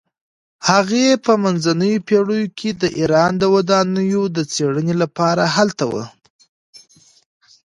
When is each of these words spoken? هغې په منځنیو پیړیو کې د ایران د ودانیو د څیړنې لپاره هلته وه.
هغې 0.69 1.07
په 1.25 1.33
منځنیو 1.43 2.03
پیړیو 2.07 2.53
کې 2.57 2.69
د 2.81 2.83
ایران 2.99 3.31
د 3.37 3.43
ودانیو 3.55 4.23
د 4.35 4.37
څیړنې 4.53 4.95
لپاره 5.03 5.43
هلته 5.55 5.85
وه. 5.91 6.05